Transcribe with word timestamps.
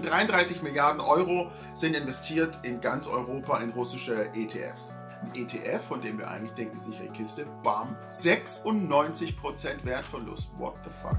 33 0.00 0.62
Milliarden 0.62 1.02
Euro 1.02 1.52
sind 1.74 1.94
investiert 1.94 2.60
in 2.62 2.80
ganz 2.80 3.06
Europa 3.06 3.58
in 3.58 3.72
russische 3.72 4.30
ETFs. 4.32 4.90
Ein 5.20 5.32
ETF, 5.34 5.86
von 5.86 6.00
dem 6.00 6.18
wir 6.18 6.30
eigentlich 6.30 6.52
denken, 6.52 6.78
sichere 6.78 7.08
Kiste, 7.08 7.44
bam, 7.62 7.94
96% 8.10 9.84
Wertverlust. 9.84 10.48
What 10.56 10.80
the 10.82 10.88
fuck? 10.88 11.18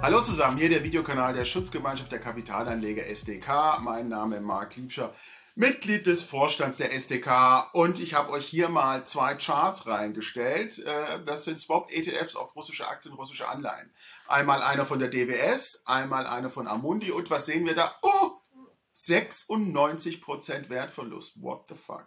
Hallo 0.00 0.22
zusammen, 0.22 0.56
hier 0.56 0.70
der 0.70 0.82
Videokanal 0.82 1.34
der 1.34 1.44
Schutzgemeinschaft 1.44 2.10
der 2.10 2.20
Kapitalanleger 2.20 3.06
SDK. 3.06 3.80
Mein 3.82 4.08
Name 4.08 4.36
ist 4.36 4.42
Marc 4.42 4.76
Liebscher. 4.76 5.12
Mitglied 5.54 6.06
des 6.06 6.22
Vorstands 6.22 6.78
der 6.78 6.92
SDK 6.92 7.70
und 7.72 7.98
ich 7.98 8.14
habe 8.14 8.30
euch 8.30 8.46
hier 8.46 8.68
mal 8.68 9.04
zwei 9.04 9.34
Charts 9.34 9.86
reingestellt. 9.86 10.78
Äh, 10.78 11.22
das 11.24 11.44
sind 11.44 11.60
Swap-ETFs 11.60 12.36
auf 12.36 12.54
russische 12.56 12.86
Aktien, 12.88 13.14
russische 13.14 13.48
Anleihen. 13.48 13.92
Einmal 14.28 14.62
einer 14.62 14.86
von 14.86 14.98
der 14.98 15.08
DWS, 15.08 15.82
einmal 15.86 16.26
einer 16.26 16.50
von 16.50 16.68
Amundi 16.68 17.10
und 17.10 17.30
was 17.30 17.46
sehen 17.46 17.66
wir 17.66 17.74
da? 17.74 17.94
Oh, 18.02 18.32
96% 18.96 20.68
Wertverlust. 20.68 21.42
What 21.42 21.66
the 21.68 21.74
fuck? 21.74 22.06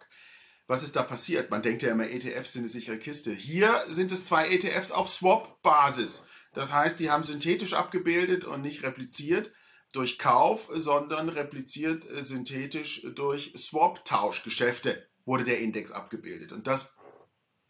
Was 0.68 0.84
ist 0.84 0.96
da 0.96 1.04
passiert? 1.04 1.52
Man 1.52 1.62
denkt 1.62 1.82
ja 1.82 1.92
immer, 1.92 2.10
ETFs 2.10 2.54
sind 2.54 2.62
eine 2.62 2.70
sichere 2.70 2.98
Kiste. 2.98 3.32
Hier 3.32 3.84
sind 3.88 4.12
es 4.12 4.26
zwei 4.26 4.48
ETFs 4.50 4.92
auf 4.92 5.10
Swap-Basis. 5.10 6.26
Das 6.54 6.72
heißt, 6.72 7.00
die 7.00 7.12
haben 7.12 7.24
synthetisch 7.24 7.74
abgebildet 7.74 8.46
und 8.46 8.62
nicht 8.62 8.84
repliziert 8.84 9.52
durch 9.94 10.20
Kauf, 10.20 10.70
sondern 10.74 11.30
repliziert 11.30 12.10
äh, 12.10 12.22
synthetisch 12.22 13.06
durch 13.16 13.54
Swap-Tauschgeschäfte 13.56 15.08
wurde 15.26 15.46
der 15.46 15.60
Index 15.60 15.92
abgebildet. 15.92 16.52
Und 16.52 16.68
das 16.68 16.98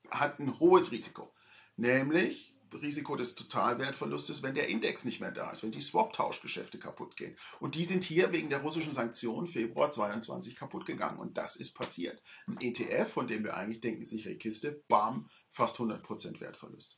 hat 0.09 0.39
ein 0.39 0.59
hohes 0.59 0.91
Risiko, 0.91 1.31
nämlich 1.75 2.53
Risiko 2.81 3.15
des 3.15 3.35
Totalwertverlustes, 3.35 4.41
wenn 4.41 4.55
der 4.55 4.67
Index 4.67 5.05
nicht 5.05 5.19
mehr 5.19 5.31
da 5.31 5.51
ist, 5.51 5.61
wenn 5.61 5.71
die 5.71 5.81
Swap-Tauschgeschäfte 5.81 6.79
kaputt 6.79 7.15
gehen. 7.15 7.37
Und 7.59 7.75
die 7.75 7.85
sind 7.85 8.03
hier 8.03 8.31
wegen 8.31 8.49
der 8.49 8.61
russischen 8.61 8.93
Sanktionen 8.93 9.47
Februar 9.47 9.91
22 9.91 10.55
kaputt 10.55 10.85
gegangen. 10.85 11.19
Und 11.19 11.37
das 11.37 11.55
ist 11.55 11.73
passiert. 11.73 12.21
Ein 12.47 12.57
ETF, 12.61 13.11
von 13.11 13.27
dem 13.27 13.43
wir 13.43 13.55
eigentlich 13.55 13.81
denken, 13.81 14.05
sichere 14.05 14.35
Kiste, 14.35 14.83
bam, 14.87 15.27
fast 15.49 15.77
100% 15.77 16.39
Wertverlust. 16.39 16.97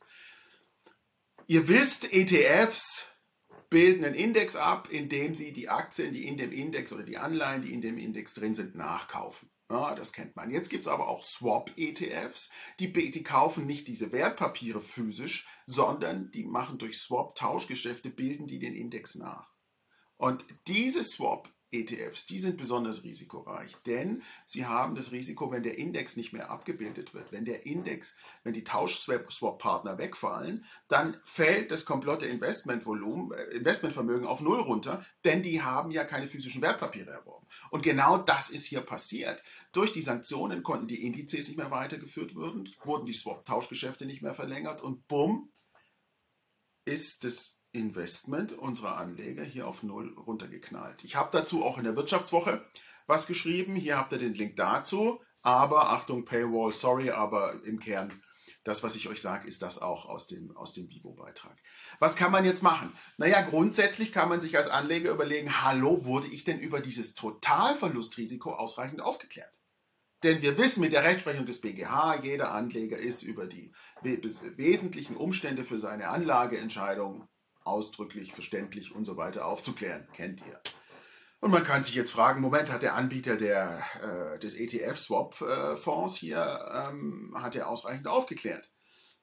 Ihr 1.46 1.68
wisst, 1.68 2.10
ETFs 2.12 3.06
bilden 3.70 4.04
einen 4.04 4.14
Index 4.14 4.56
ab, 4.56 4.88
indem 4.90 5.34
sie 5.34 5.52
die 5.52 5.68
Aktien, 5.68 6.12
die 6.12 6.26
in 6.26 6.36
dem 6.36 6.52
Index 6.52 6.92
oder 6.92 7.02
die 7.02 7.18
Anleihen, 7.18 7.62
die 7.62 7.72
in 7.72 7.80
dem 7.80 7.98
Index 7.98 8.34
drin 8.34 8.54
sind, 8.54 8.74
nachkaufen. 8.74 9.50
Ja, 9.68 9.96
das 9.96 10.12
kennt 10.12 10.36
man. 10.36 10.50
Jetzt 10.50 10.70
gibt 10.70 10.82
es 10.82 10.88
aber 10.88 11.08
auch 11.08 11.24
Swap-ETFs, 11.24 12.50
die, 12.78 12.92
die 12.92 13.22
kaufen 13.24 13.66
nicht 13.66 13.88
diese 13.88 14.12
Wertpapiere 14.12 14.80
physisch, 14.80 15.46
sondern 15.66 16.30
die 16.30 16.44
machen 16.44 16.78
durch 16.78 16.98
Swap-Tauschgeschäfte, 16.98 18.10
bilden 18.10 18.46
die 18.46 18.60
den 18.60 18.74
Index 18.74 19.16
nach. 19.16 19.50
Und 20.16 20.44
diese 20.68 21.02
Swap 21.02 21.52
ETFs, 21.72 22.26
die 22.26 22.38
sind 22.38 22.56
besonders 22.56 23.02
risikoreich, 23.02 23.76
denn 23.86 24.22
sie 24.44 24.66
haben 24.66 24.94
das 24.94 25.12
Risiko, 25.12 25.50
wenn 25.50 25.62
der 25.62 25.78
Index 25.78 26.16
nicht 26.16 26.32
mehr 26.32 26.50
abgebildet 26.50 27.12
wird, 27.12 27.32
wenn 27.32 27.44
der 27.44 27.66
Index, 27.66 28.16
wenn 28.44 28.54
die 28.54 28.64
Tausch-Swap-Partner 28.64 29.98
wegfallen, 29.98 30.64
dann 30.88 31.16
fällt 31.24 31.70
das 31.70 31.84
komplette 31.84 32.26
Investmentvolumen, 32.26 33.32
äh, 33.32 33.56
Investmentvermögen 33.56 34.26
auf 34.26 34.40
Null 34.40 34.60
runter, 34.60 35.04
denn 35.24 35.42
die 35.42 35.62
haben 35.62 35.90
ja 35.90 36.04
keine 36.04 36.28
physischen 36.28 36.62
Wertpapiere 36.62 37.10
erworben. 37.10 37.46
Und 37.70 37.82
genau 37.82 38.18
das 38.18 38.50
ist 38.50 38.64
hier 38.64 38.80
passiert. 38.80 39.42
Durch 39.72 39.92
die 39.92 40.02
Sanktionen 40.02 40.62
konnten 40.62 40.88
die 40.88 41.04
Indizes 41.04 41.48
nicht 41.48 41.56
mehr 41.56 41.70
weitergeführt 41.70 42.36
werden, 42.36 42.68
wurden 42.84 43.06
die 43.06 43.12
Swap-Tauschgeschäfte 43.12 44.06
nicht 44.06 44.22
mehr 44.22 44.34
verlängert 44.34 44.80
und 44.80 45.08
bumm, 45.08 45.50
ist 46.84 47.24
das 47.24 47.60
Investment 47.72 48.52
unserer 48.52 48.96
Anleger 48.96 49.44
hier 49.44 49.66
auf 49.66 49.82
Null 49.82 50.14
runtergeknallt. 50.18 51.04
Ich 51.04 51.16
habe 51.16 51.30
dazu 51.32 51.64
auch 51.64 51.78
in 51.78 51.84
der 51.84 51.96
Wirtschaftswoche 51.96 52.64
was 53.06 53.26
geschrieben. 53.26 53.76
Hier 53.76 53.96
habt 53.96 54.12
ihr 54.12 54.18
den 54.18 54.34
Link 54.34 54.56
dazu. 54.56 55.20
Aber 55.42 55.90
Achtung, 55.90 56.24
Paywall, 56.24 56.72
sorry, 56.72 57.10
aber 57.10 57.62
im 57.64 57.78
Kern, 57.78 58.12
das, 58.64 58.82
was 58.82 58.96
ich 58.96 59.08
euch 59.08 59.20
sage, 59.20 59.46
ist 59.46 59.62
das 59.62 59.80
auch 59.80 60.06
aus 60.06 60.26
dem, 60.26 60.56
aus 60.56 60.72
dem 60.72 60.90
Vivo-Beitrag. 60.90 61.56
Was 62.00 62.16
kann 62.16 62.32
man 62.32 62.44
jetzt 62.44 62.64
machen? 62.64 62.92
Naja, 63.16 63.42
grundsätzlich 63.42 64.10
kann 64.10 64.28
man 64.28 64.40
sich 64.40 64.56
als 64.56 64.68
Anleger 64.68 65.12
überlegen, 65.12 65.62
hallo, 65.62 66.04
wurde 66.04 66.26
ich 66.26 66.42
denn 66.42 66.58
über 66.58 66.80
dieses 66.80 67.14
Totalverlustrisiko 67.14 68.54
ausreichend 68.54 69.00
aufgeklärt? 69.02 69.60
Denn 70.24 70.42
wir 70.42 70.58
wissen 70.58 70.80
mit 70.80 70.92
der 70.92 71.04
Rechtsprechung 71.04 71.46
des 71.46 71.60
BGH, 71.60 72.22
jeder 72.24 72.50
Anleger 72.50 72.96
ist 72.96 73.22
über 73.22 73.46
die 73.46 73.72
wesentlichen 74.02 75.16
Umstände 75.16 75.62
für 75.62 75.78
seine 75.78 76.08
Anlageentscheidung 76.08 77.28
ausdrücklich, 77.66 78.32
verständlich 78.32 78.94
und 78.94 79.04
so 79.04 79.16
weiter 79.16 79.46
aufzuklären. 79.46 80.06
Kennt 80.12 80.40
ihr. 80.46 80.60
Und 81.40 81.50
man 81.50 81.64
kann 81.64 81.82
sich 81.82 81.94
jetzt 81.94 82.12
fragen, 82.12 82.40
Moment, 82.40 82.72
hat 82.72 82.82
der 82.82 82.94
Anbieter 82.94 83.36
der, 83.36 83.82
äh, 84.02 84.38
des 84.38 84.54
ETF-Swap-Fonds 84.54 86.16
hier, 86.16 86.88
ähm, 86.90 87.34
hat 87.36 87.54
er 87.54 87.68
ausreichend 87.68 88.08
aufgeklärt? 88.08 88.70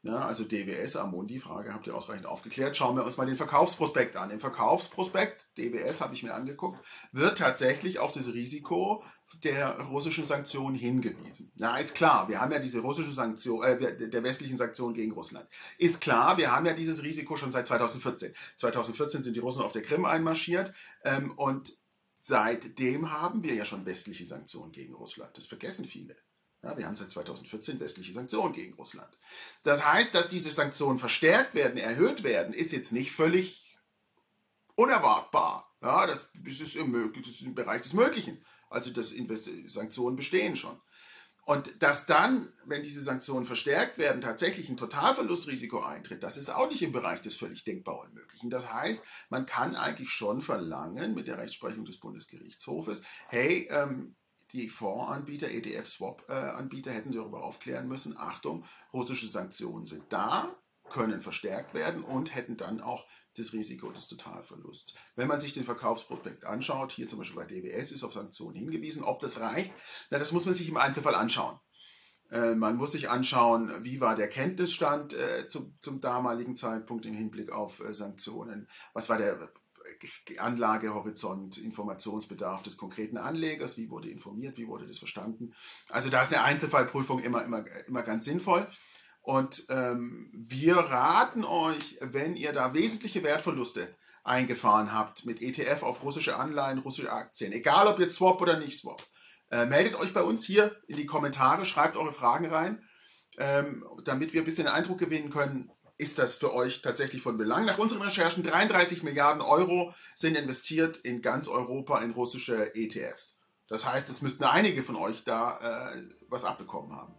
Ja, 0.05 0.25
also 0.25 0.43
DWS, 0.43 0.97
Amundi, 0.97 1.39
Frage 1.39 1.73
habt 1.73 1.87
ihr 1.87 1.95
ausreichend 1.95 2.25
aufgeklärt. 2.25 2.75
Schauen 2.75 2.97
wir 2.97 3.05
uns 3.05 3.15
mal 3.15 3.25
den 3.25 3.37
Verkaufsprospekt 3.37 4.17
an. 4.17 4.31
Im 4.31 4.41
Verkaufsprospekt, 4.41 5.47
DWS 5.57 6.01
habe 6.01 6.13
ich 6.13 6.23
mir 6.23 6.33
angeguckt, 6.33 6.77
wird 7.13 7.37
tatsächlich 7.37 7.99
auf 7.99 8.11
das 8.11 8.33
Risiko 8.33 9.01
der 9.45 9.79
russischen 9.79 10.25
Sanktionen 10.25 10.75
hingewiesen. 10.75 11.53
Na, 11.55 11.77
ist 11.77 11.95
klar, 11.95 12.27
wir 12.27 12.41
haben 12.41 12.51
ja 12.51 12.59
diese 12.59 12.79
russischen 12.79 13.13
Sanktionen, 13.13 13.63
äh, 13.63 14.09
der 14.09 14.23
westlichen 14.23 14.57
Sanktionen 14.57 14.93
gegen 14.93 15.13
Russland. 15.13 15.47
Ist 15.77 16.01
klar, 16.01 16.37
wir 16.37 16.51
haben 16.51 16.65
ja 16.65 16.73
dieses 16.73 17.01
Risiko 17.03 17.37
schon 17.37 17.53
seit 17.53 17.65
2014. 17.65 18.33
2014 18.57 19.21
sind 19.21 19.37
die 19.37 19.39
Russen 19.39 19.63
auf 19.63 19.71
der 19.71 19.83
Krim 19.83 20.03
einmarschiert 20.03 20.73
ähm, 21.05 21.31
und 21.37 21.71
seitdem 22.13 23.13
haben 23.13 23.41
wir 23.41 23.53
ja 23.53 23.63
schon 23.63 23.85
westliche 23.85 24.25
Sanktionen 24.25 24.73
gegen 24.73 24.95
Russland. 24.95 25.37
Das 25.37 25.45
vergessen 25.45 25.85
viele. 25.85 26.17
Ja, 26.63 26.77
wir 26.77 26.85
haben 26.85 26.95
seit 26.95 27.11
2014 27.11 27.79
westliche 27.81 28.13
Sanktionen 28.13 28.53
gegen 28.53 28.73
Russland. 28.75 29.19
Das 29.63 29.85
heißt, 29.85 30.15
dass 30.15 30.29
diese 30.29 30.49
Sanktionen 30.49 30.97
verstärkt 30.97 31.55
werden, 31.55 31.77
erhöht 31.77 32.23
werden, 32.23 32.53
ist 32.53 32.71
jetzt 32.71 32.93
nicht 32.93 33.11
völlig 33.11 33.77
unerwartbar. 34.75 35.69
Ja, 35.81 36.07
das, 36.07 36.29
ist 36.45 36.75
im, 36.77 37.13
das 37.13 37.27
ist 37.27 37.41
im 37.41 37.53
Bereich 37.53 37.81
des 37.81 37.93
Möglichen. 37.93 38.43
Also 38.69 38.91
das 38.91 39.13
Sanktionen 39.65 40.15
bestehen 40.15 40.55
schon. 40.55 40.81
Und 41.45 41.83
dass 41.83 42.05
dann, 42.05 42.53
wenn 42.65 42.83
diese 42.83 43.01
Sanktionen 43.01 43.45
verstärkt 43.45 43.97
werden, 43.97 44.21
tatsächlich 44.21 44.69
ein 44.69 44.77
Totalverlustrisiko 44.77 45.83
eintritt, 45.83 46.23
das 46.23 46.37
ist 46.37 46.49
auch 46.49 46.69
nicht 46.69 46.81
im 46.81 46.93
Bereich 46.93 47.19
des 47.19 47.35
völlig 47.35 47.65
denkbar 47.65 47.99
Unmöglichen. 47.99 48.49
Das 48.49 48.71
heißt, 48.71 49.03
man 49.29 49.45
kann 49.45 49.75
eigentlich 49.75 50.09
schon 50.09 50.39
verlangen 50.39 51.13
mit 51.13 51.27
der 51.27 51.37
Rechtsprechung 51.37 51.83
des 51.83 51.99
Bundesgerichtshofes, 51.99 53.03
hey, 53.27 53.67
ähm, 53.69 54.15
die 54.51 54.69
Fondsanbieter, 54.69 55.49
ETF-Swap-Anbieter 55.49 56.91
hätten 56.91 57.11
darüber 57.11 57.43
aufklären 57.43 57.87
müssen, 57.87 58.17
Achtung, 58.17 58.65
russische 58.91 59.27
Sanktionen 59.27 59.85
sind 59.85 60.03
da, 60.09 60.55
können 60.89 61.19
verstärkt 61.19 61.73
werden 61.73 62.03
und 62.03 62.35
hätten 62.35 62.57
dann 62.57 62.81
auch 62.81 63.05
das 63.35 63.53
Risiko 63.53 63.89
des 63.91 64.07
Totalverlusts. 64.07 64.93
Wenn 65.15 65.27
man 65.27 65.39
sich 65.39 65.53
den 65.53 65.63
Verkaufsprospekt 65.63 66.45
anschaut, 66.45 66.91
hier 66.91 67.07
zum 67.07 67.19
Beispiel 67.19 67.41
bei 67.41 67.47
DWS 67.47 67.91
ist 67.91 68.03
auf 68.03 68.13
Sanktionen 68.13 68.55
hingewiesen, 68.55 69.03
ob 69.03 69.19
das 69.19 69.39
reicht, 69.39 69.71
na, 70.11 70.19
das 70.19 70.31
muss 70.31 70.45
man 70.45 70.53
sich 70.53 70.69
im 70.69 70.77
Einzelfall 70.77 71.15
anschauen. 71.15 71.59
Äh, 72.31 72.55
man 72.55 72.75
muss 72.75 72.91
sich 72.91 73.09
anschauen, 73.09 73.71
wie 73.83 74.01
war 74.01 74.15
der 74.15 74.27
Kenntnisstand 74.27 75.13
äh, 75.13 75.47
zum, 75.47 75.77
zum 75.79 76.01
damaligen 76.01 76.55
Zeitpunkt 76.55 77.05
im 77.05 77.13
Hinblick 77.13 77.51
auf 77.51 77.79
äh, 77.79 77.93
Sanktionen, 77.93 78.67
was 78.93 79.09
war 79.09 79.17
der 79.17 79.51
Anlagehorizont, 80.37 81.57
Informationsbedarf 81.57 82.63
des 82.63 82.77
konkreten 82.77 83.17
Anlegers, 83.17 83.77
wie 83.77 83.89
wurde 83.89 84.09
informiert, 84.09 84.57
wie 84.57 84.67
wurde 84.67 84.87
das 84.87 84.97
verstanden. 84.97 85.53
Also 85.89 86.09
da 86.09 86.21
ist 86.21 86.33
eine 86.33 86.43
Einzelfallprüfung 86.43 87.19
immer, 87.19 87.43
immer, 87.43 87.63
immer 87.87 88.03
ganz 88.03 88.25
sinnvoll. 88.25 88.67
Und 89.21 89.65
ähm, 89.69 90.29
wir 90.33 90.75
raten 90.75 91.45
euch, 91.45 91.97
wenn 92.01 92.35
ihr 92.35 92.51
da 92.51 92.73
wesentliche 92.73 93.23
Wertverluste 93.23 93.95
eingefahren 94.23 94.93
habt 94.93 95.25
mit 95.25 95.41
ETF 95.41 95.83
auf 95.83 96.03
russische 96.03 96.37
Anleihen, 96.37 96.79
russische 96.79 97.11
Aktien, 97.11 97.51
egal 97.51 97.87
ob 97.87 97.99
jetzt 97.99 98.15
Swap 98.15 98.41
oder 98.41 98.57
nicht 98.57 98.77
Swap, 98.77 99.01
äh, 99.49 99.65
meldet 99.65 99.95
euch 99.95 100.13
bei 100.13 100.23
uns 100.23 100.45
hier 100.45 100.75
in 100.87 100.97
die 100.97 101.05
Kommentare, 101.05 101.63
schreibt 101.65 101.95
eure 101.95 102.11
Fragen 102.11 102.47
rein, 102.47 102.83
ähm, 103.37 103.85
damit 104.03 104.33
wir 104.33 104.41
ein 104.41 104.45
bisschen 104.45 104.67
Eindruck 104.67 104.99
gewinnen 104.99 105.29
können, 105.29 105.71
ist 105.97 106.19
das 106.19 106.35
für 106.35 106.53
euch 106.53 106.81
tatsächlich 106.81 107.21
von 107.21 107.37
Belang. 107.37 107.65
Nach 107.65 107.77
unseren 107.77 108.01
Recherchen 108.01 108.43
33 108.43 109.03
Milliarden 109.03 109.41
Euro 109.41 109.93
sind 110.15 110.37
investiert 110.37 110.97
in 110.97 111.21
ganz 111.21 111.47
Europa 111.47 111.99
in 112.01 112.11
russische 112.11 112.75
ETFs. 112.75 113.37
Das 113.67 113.87
heißt, 113.87 114.09
es 114.09 114.21
müssten 114.21 114.43
einige 114.43 114.83
von 114.83 114.95
euch 114.95 115.23
da 115.23 115.91
äh, 115.93 116.01
was 116.29 116.45
abbekommen 116.45 116.95
haben. 116.95 117.13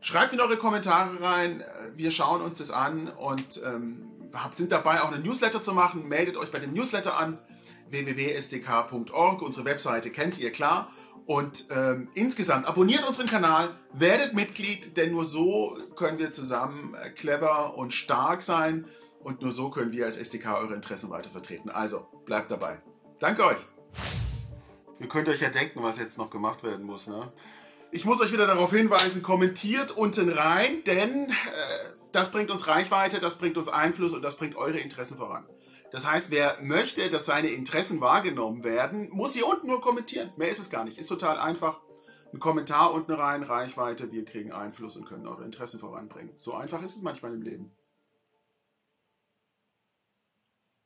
Schreibt 0.00 0.32
in 0.32 0.40
eure 0.40 0.56
Kommentare 0.56 1.20
rein, 1.20 1.62
wir 1.94 2.10
schauen 2.10 2.42
uns 2.42 2.58
das 2.58 2.70
an 2.70 3.08
und 3.08 3.62
ähm, 3.64 4.30
sind 4.50 4.72
dabei 4.72 5.00
auch 5.00 5.12
einen 5.12 5.22
Newsletter 5.22 5.62
zu 5.62 5.72
machen. 5.74 6.08
Meldet 6.08 6.36
euch 6.36 6.50
bei 6.50 6.58
dem 6.58 6.72
Newsletter 6.72 7.16
an 7.16 7.38
www.sdk.org. 7.88 9.42
Unsere 9.42 9.64
Webseite 9.64 10.10
kennt 10.10 10.38
ihr 10.38 10.50
klar. 10.50 10.90
Und 11.26 11.66
ähm, 11.70 12.08
insgesamt 12.14 12.66
abonniert 12.68 13.06
unseren 13.06 13.26
Kanal, 13.26 13.76
werdet 13.92 14.34
Mitglied, 14.34 14.96
denn 14.96 15.12
nur 15.12 15.24
so 15.24 15.76
können 15.96 16.18
wir 16.18 16.32
zusammen 16.32 16.94
äh, 16.94 17.10
clever 17.10 17.76
und 17.76 17.92
stark 17.92 18.42
sein 18.42 18.86
und 19.20 19.40
nur 19.40 19.52
so 19.52 19.70
können 19.70 19.92
wir 19.92 20.04
als 20.04 20.16
SDK 20.16 20.58
eure 20.58 20.74
Interessen 20.74 21.10
weiter 21.10 21.30
vertreten. 21.30 21.70
Also 21.70 22.06
bleibt 22.24 22.50
dabei. 22.50 22.80
Danke 23.20 23.44
euch. 23.44 23.58
Ihr 24.98 25.08
könnt 25.08 25.28
euch 25.28 25.40
ja 25.40 25.48
denken, 25.48 25.82
was 25.82 25.98
jetzt 25.98 26.18
noch 26.18 26.30
gemacht 26.30 26.62
werden 26.62 26.84
muss. 26.84 27.06
Ne? 27.06 27.32
Ich 27.92 28.04
muss 28.04 28.20
euch 28.20 28.32
wieder 28.32 28.46
darauf 28.46 28.72
hinweisen, 28.72 29.22
kommentiert 29.22 29.90
unten 29.92 30.28
rein, 30.28 30.82
denn 30.84 31.28
äh, 31.28 31.32
das 32.10 32.30
bringt 32.30 32.50
uns 32.50 32.66
Reichweite, 32.66 33.20
das 33.20 33.36
bringt 33.36 33.56
uns 33.56 33.68
Einfluss 33.68 34.12
und 34.12 34.22
das 34.22 34.36
bringt 34.36 34.56
eure 34.56 34.78
Interessen 34.78 35.16
voran. 35.16 35.44
Das 35.92 36.10
heißt, 36.10 36.30
wer 36.30 36.56
möchte, 36.62 37.10
dass 37.10 37.26
seine 37.26 37.48
Interessen 37.48 38.00
wahrgenommen 38.00 38.64
werden, 38.64 39.10
muss 39.10 39.34
hier 39.34 39.46
unten 39.46 39.66
nur 39.66 39.82
kommentieren. 39.82 40.32
Mehr 40.36 40.48
ist 40.48 40.58
es 40.58 40.70
gar 40.70 40.84
nicht. 40.84 40.98
Ist 40.98 41.08
total 41.08 41.38
einfach. 41.38 41.80
Ein 42.32 42.38
Kommentar 42.38 42.94
unten 42.94 43.12
rein, 43.12 43.42
Reichweite, 43.42 44.10
wir 44.10 44.24
kriegen 44.24 44.52
Einfluss 44.52 44.96
und 44.96 45.04
können 45.04 45.26
eure 45.26 45.44
Interessen 45.44 45.78
voranbringen. 45.78 46.32
So 46.38 46.54
einfach 46.54 46.82
ist 46.82 46.96
es 46.96 47.02
manchmal 47.02 47.34
im 47.34 47.42
Leben. 47.42 47.76